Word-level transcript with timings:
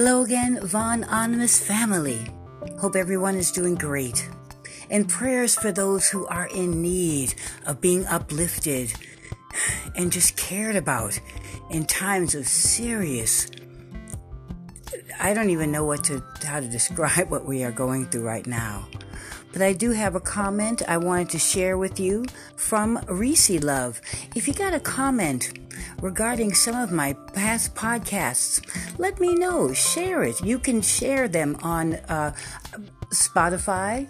Hello 0.00 0.22
again, 0.22 0.58
VonOnymous 0.58 1.60
family. 1.60 2.24
Hope 2.78 2.94
everyone 2.94 3.34
is 3.34 3.50
doing 3.50 3.74
great. 3.74 4.30
And 4.90 5.08
prayers 5.08 5.56
for 5.56 5.72
those 5.72 6.08
who 6.08 6.24
are 6.28 6.46
in 6.54 6.80
need 6.80 7.34
of 7.66 7.80
being 7.80 8.06
uplifted 8.06 8.92
and 9.96 10.12
just 10.12 10.36
cared 10.36 10.76
about 10.76 11.18
in 11.72 11.84
times 11.84 12.36
of 12.36 12.46
serious 12.46 13.50
I 15.20 15.34
don't 15.34 15.50
even 15.50 15.72
know 15.72 15.84
what 15.84 16.04
to 16.04 16.22
how 16.44 16.60
to 16.60 16.68
describe 16.68 17.28
what 17.28 17.44
we 17.44 17.64
are 17.64 17.72
going 17.72 18.06
through 18.06 18.22
right 18.22 18.46
now. 18.46 18.86
But 19.52 19.62
I 19.62 19.72
do 19.72 19.90
have 19.90 20.14
a 20.14 20.20
comment 20.20 20.80
I 20.86 20.98
wanted 20.98 21.30
to 21.30 21.40
share 21.40 21.76
with 21.76 21.98
you 21.98 22.24
from 22.54 22.98
Riici 23.08 23.62
Love. 23.64 24.00
If 24.36 24.46
you 24.46 24.54
got 24.54 24.74
a 24.74 24.80
comment 24.80 25.58
regarding 26.00 26.54
some 26.54 26.76
of 26.76 26.92
my 26.92 27.12
past 27.34 27.74
podcasts, 27.74 28.62
let 28.98 29.20
me 29.20 29.34
know. 29.34 29.72
Share 29.72 30.22
it. 30.22 30.40
You 30.42 30.58
can 30.58 30.80
share 30.80 31.28
them 31.28 31.56
on 31.62 31.94
uh, 31.94 32.34
Spotify. 33.10 34.08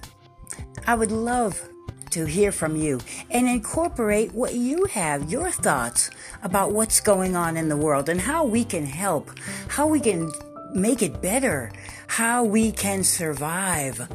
I 0.87 0.95
would 0.95 1.13
love 1.13 1.69
to 2.11 2.25
hear 2.25 2.53
from 2.53 2.77
you 2.77 3.01
and 3.31 3.47
incorporate 3.47 4.33
what 4.33 4.55
you 4.55 4.85
have, 4.87 5.31
your 5.31 5.51
thoughts 5.51 6.11
about 6.43 6.73
what's 6.73 7.01
going 7.01 7.37
on 7.37 7.57
in 7.57 7.69
the 7.69 7.77
world 7.77 8.09
and 8.09 8.21
how 8.21 8.45
we 8.45 8.65
can 8.65 8.87
help, 8.87 9.31
how 9.69 9.87
we 9.87 10.01
can 10.01 10.31
make 10.75 11.03
it 11.03 11.21
better, 11.21 11.71
how 12.07 12.45
we 12.45 12.73
can 12.73 13.05
survive. 13.05 14.09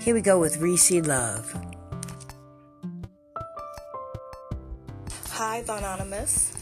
Here 0.00 0.14
we 0.14 0.20
go 0.20 0.38
with 0.38 0.60
Riici 0.60 1.06
Love. 1.06 1.75
Hi, 5.48 5.58
Anonymous. 5.58 6.52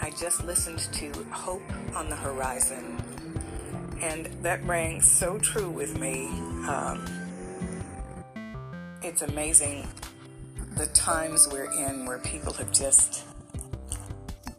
I 0.00 0.10
just 0.10 0.44
listened 0.44 0.78
to 0.92 1.12
Hope 1.32 1.60
on 1.96 2.08
the 2.08 2.14
Horizon, 2.14 3.02
and 4.00 4.26
that 4.42 4.64
rang 4.64 5.02
so 5.02 5.38
true 5.38 5.68
with 5.68 5.98
me. 5.98 6.28
Um, 6.68 7.04
it's 9.02 9.22
amazing 9.22 9.88
the 10.76 10.86
times 10.86 11.48
we're 11.50 11.70
in 11.72 12.06
where 12.06 12.18
people 12.18 12.52
have 12.52 12.70
just, 12.70 13.24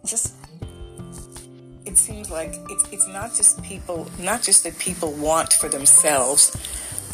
just. 0.06 0.36
It 1.86 1.98
seems 1.98 2.30
like 2.30 2.56
it's 2.70 2.84
it's 2.92 3.08
not 3.08 3.34
just 3.34 3.64
people, 3.64 4.12
not 4.20 4.44
just 4.44 4.66
that 4.66 4.78
people 4.78 5.14
want 5.14 5.54
for 5.54 5.70
themselves, 5.70 6.52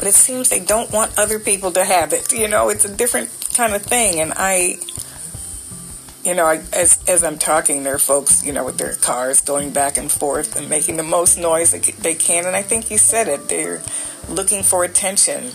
but 0.00 0.08
it 0.08 0.14
seems 0.14 0.48
they 0.48 0.58
don't 0.58 0.90
want 0.90 1.16
other 1.16 1.38
people 1.38 1.70
to 1.70 1.84
have 1.84 2.12
it. 2.12 2.32
You 2.32 2.48
know, 2.48 2.70
it's 2.70 2.84
a 2.84 2.94
different 2.94 3.30
kind 3.54 3.72
of 3.72 3.82
thing, 3.82 4.18
and 4.20 4.32
I 4.34 4.80
you 6.26 6.34
know, 6.34 6.44
I, 6.44 6.60
as 6.72 6.98
as 7.06 7.22
I'm 7.22 7.38
talking, 7.38 7.84
there 7.84 7.94
are 7.94 8.00
folks, 8.00 8.44
you 8.44 8.52
know, 8.52 8.64
with 8.64 8.78
their 8.78 8.96
cars 8.96 9.40
going 9.40 9.70
back 9.70 9.96
and 9.96 10.10
forth 10.10 10.56
and 10.56 10.68
making 10.68 10.96
the 10.96 11.04
most 11.04 11.38
noise 11.38 11.70
they 11.70 12.16
can. 12.16 12.46
And 12.46 12.56
I 12.56 12.62
think 12.62 12.90
you 12.90 12.98
said 12.98 13.28
it. 13.28 13.48
They're 13.48 13.80
looking 14.28 14.64
for 14.64 14.82
attention. 14.82 15.52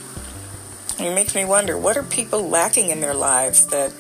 It 0.97 1.13
makes 1.13 1.35
me 1.35 1.43
wonder 1.43 1.77
what 1.77 1.97
are 1.97 2.03
people 2.03 2.47
lacking 2.47 2.89
in 2.89 3.01
their 3.01 3.13
lives 3.13 3.67
that, 3.67 3.91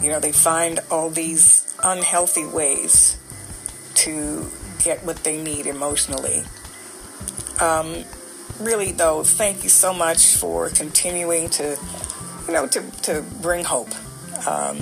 you 0.00 0.10
know, 0.10 0.18
they 0.18 0.32
find 0.32 0.80
all 0.90 1.10
these 1.10 1.76
unhealthy 1.84 2.46
ways 2.46 3.18
to 3.96 4.50
get 4.82 5.04
what 5.04 5.16
they 5.24 5.42
need 5.42 5.66
emotionally. 5.66 6.42
Um, 7.60 8.04
really, 8.60 8.92
though, 8.92 9.24
thank 9.24 9.62
you 9.62 9.68
so 9.68 9.92
much 9.92 10.36
for 10.36 10.70
continuing 10.70 11.50
to, 11.50 11.76
you 12.46 12.54
know, 12.54 12.66
to, 12.68 12.80
to 13.02 13.22
bring 13.42 13.64
hope. 13.64 13.90
Um, 14.46 14.80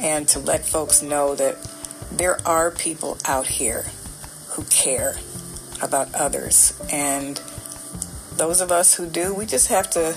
and 0.00 0.26
to 0.28 0.38
let 0.38 0.64
folks 0.64 1.02
know 1.02 1.34
that 1.34 1.56
there 2.12 2.38
are 2.46 2.70
people 2.70 3.18
out 3.26 3.46
here 3.46 3.84
who 4.50 4.64
care 4.64 5.16
about 5.82 6.14
others. 6.14 6.78
And 6.92 7.36
those 8.36 8.60
of 8.60 8.70
us 8.70 8.94
who 8.94 9.06
do, 9.06 9.34
we 9.34 9.46
just 9.46 9.68
have 9.68 9.90
to, 9.90 10.16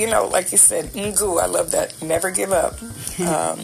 you 0.00 0.08
know, 0.10 0.26
like 0.26 0.52
you 0.52 0.58
said, 0.58 0.86
ngu, 0.86 1.40
I 1.40 1.46
love 1.46 1.70
that, 1.72 2.00
never 2.02 2.30
give 2.30 2.52
up. 2.52 2.74
Um, 3.20 3.58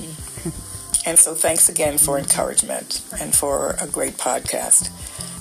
and 1.07 1.19
so 1.19 1.35
thanks 1.35 1.71
again 1.71 1.97
for 1.97 2.19
encouragement 2.19 3.01
and 3.19 3.35
for 3.35 3.75
a 3.81 3.87
great 3.87 4.19
podcast. 4.19 4.91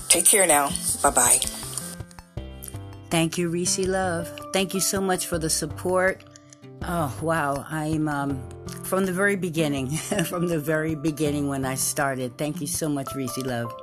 Take 0.07 0.23
care 0.23 0.47
now. 0.47 0.69
Bye 1.03 1.09
bye. 1.09 1.39
Thank 3.09 3.37
you, 3.37 3.49
Riici 3.49 3.87
Love. 3.87 4.31
Thank 4.53 4.73
you 4.73 4.79
so 4.79 5.01
much 5.01 5.25
for 5.25 5.37
the 5.37 5.49
support. 5.49 6.23
Oh, 6.83 7.13
wow. 7.21 7.65
I'm 7.67 8.07
um, 8.07 8.49
from 8.85 9.05
the 9.05 9.11
very 9.11 9.35
beginning, 9.35 9.89
from 10.29 10.47
the 10.47 10.59
very 10.59 10.95
beginning 10.95 11.47
when 11.47 11.65
I 11.65 11.75
started. 11.75 12.37
Thank 12.37 12.61
you 12.61 12.67
so 12.67 12.87
much, 12.87 13.07
Riici 13.07 13.45
Love. 13.45 13.73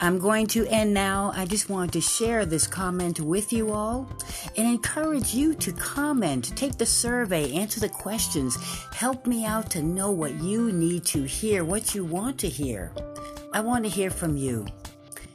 I'm 0.00 0.18
going 0.18 0.48
to 0.48 0.66
end 0.66 0.92
now. 0.92 1.30
I 1.36 1.44
just 1.44 1.68
wanted 1.68 1.92
to 1.92 2.00
share 2.00 2.44
this 2.44 2.66
comment 2.66 3.20
with 3.20 3.52
you 3.52 3.72
all 3.72 4.10
and 4.56 4.66
encourage 4.66 5.32
you 5.32 5.54
to 5.54 5.72
comment, 5.72 6.56
take 6.56 6.76
the 6.76 6.86
survey, 6.86 7.52
answer 7.52 7.78
the 7.78 7.88
questions. 7.88 8.56
Help 8.92 9.26
me 9.26 9.44
out 9.44 9.70
to 9.70 9.82
know 9.82 10.10
what 10.10 10.34
you 10.42 10.72
need 10.72 11.04
to 11.06 11.22
hear, 11.22 11.62
what 11.62 11.94
you 11.94 12.04
want 12.04 12.38
to 12.40 12.48
hear. 12.48 12.92
I 13.52 13.60
want 13.60 13.84
to 13.84 13.90
hear 13.90 14.10
from 14.10 14.36
you. 14.36 14.66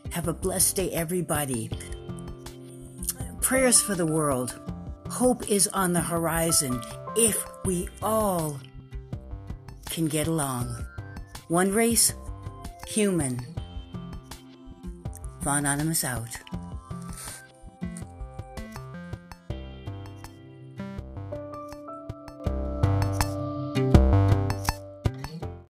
Have 0.10 0.28
a 0.28 0.34
blessed 0.34 0.76
day, 0.76 0.92
everybody. 0.92 1.70
Prayers 3.40 3.80
for 3.80 3.96
the 3.96 4.06
world. 4.06 4.60
Hope 5.10 5.50
is 5.50 5.70
on 5.70 5.94
the 5.94 6.02
horizon 6.02 6.82
if 7.16 7.44
we 7.66 7.88
all 8.02 8.60
can 9.90 10.08
get 10.08 10.28
along. 10.28 10.86
One 11.48 11.72
race, 11.72 12.14
human. 12.88 13.40
VonOnymous 15.42 16.04
out. 16.04 16.57